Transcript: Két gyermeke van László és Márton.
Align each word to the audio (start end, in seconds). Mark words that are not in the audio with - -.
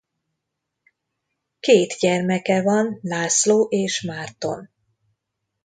Két 1.59 1.93
gyermeke 1.99 2.61
van 2.61 2.99
László 3.01 3.67
és 3.69 4.01
Márton. 4.01 4.69